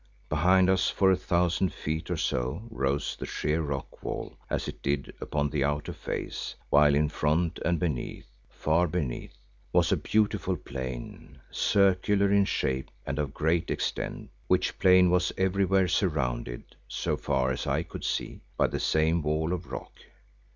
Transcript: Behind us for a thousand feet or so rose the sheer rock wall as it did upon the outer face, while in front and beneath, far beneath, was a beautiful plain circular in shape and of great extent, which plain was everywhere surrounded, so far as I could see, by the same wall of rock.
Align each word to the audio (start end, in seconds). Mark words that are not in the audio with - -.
Behind 0.29 0.67
us 0.67 0.89
for 0.89 1.11
a 1.11 1.15
thousand 1.15 1.71
feet 1.71 2.09
or 2.09 2.17
so 2.17 2.63
rose 2.71 3.15
the 3.15 3.27
sheer 3.27 3.61
rock 3.61 4.01
wall 4.01 4.33
as 4.49 4.67
it 4.67 4.81
did 4.81 5.13
upon 5.21 5.51
the 5.51 5.63
outer 5.63 5.93
face, 5.93 6.55
while 6.71 6.95
in 6.95 7.07
front 7.07 7.59
and 7.63 7.79
beneath, 7.79 8.25
far 8.49 8.87
beneath, 8.87 9.37
was 9.71 9.91
a 9.91 9.95
beautiful 9.97 10.57
plain 10.57 11.39
circular 11.51 12.31
in 12.31 12.45
shape 12.45 12.89
and 13.05 13.19
of 13.19 13.31
great 13.35 13.69
extent, 13.69 14.31
which 14.47 14.79
plain 14.79 15.11
was 15.11 15.31
everywhere 15.37 15.87
surrounded, 15.87 16.63
so 16.87 17.15
far 17.15 17.51
as 17.51 17.67
I 17.67 17.83
could 17.83 18.03
see, 18.03 18.41
by 18.57 18.65
the 18.65 18.79
same 18.79 19.21
wall 19.21 19.53
of 19.53 19.71
rock. 19.71 19.91